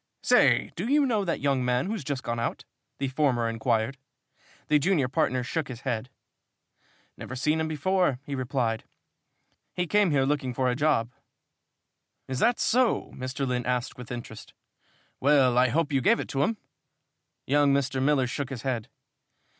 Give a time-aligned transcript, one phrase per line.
[0.23, 2.65] "Say, do you know that young man who's just gone out?"
[2.97, 3.99] the former inquired.
[4.67, 6.09] The junior partner shook his head.
[7.17, 8.83] "Never seen him before," he replied.
[9.75, 11.11] "He came here looking for a job."
[12.27, 13.47] "Is that so?" Mr.
[13.47, 14.55] Lynn asked with interest.
[15.19, 16.57] "Well, I hope you gave it to him?"
[17.45, 18.01] Young Mr.
[18.01, 18.89] Miller shook his head.